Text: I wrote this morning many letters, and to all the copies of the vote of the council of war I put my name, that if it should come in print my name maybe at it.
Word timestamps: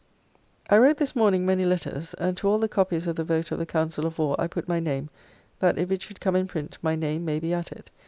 I 0.67 0.79
wrote 0.79 0.97
this 0.97 1.15
morning 1.15 1.45
many 1.45 1.63
letters, 1.63 2.15
and 2.15 2.35
to 2.37 2.47
all 2.49 2.57
the 2.57 2.67
copies 2.67 3.05
of 3.05 3.15
the 3.17 3.23
vote 3.23 3.51
of 3.51 3.59
the 3.59 3.67
council 3.67 4.07
of 4.07 4.17
war 4.17 4.35
I 4.39 4.47
put 4.47 4.67
my 4.67 4.79
name, 4.79 5.11
that 5.59 5.77
if 5.77 5.91
it 5.91 6.01
should 6.01 6.19
come 6.19 6.35
in 6.35 6.47
print 6.47 6.79
my 6.81 6.95
name 6.95 7.23
maybe 7.23 7.53
at 7.53 7.71
it. 7.71 7.91